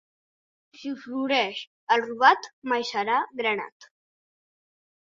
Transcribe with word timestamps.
Si 0.77 0.93
floreix 1.01 1.61
el 1.97 2.03
robat, 2.07 2.51
mai 2.73 2.89
serà 2.95 3.21
granat. 3.45 3.89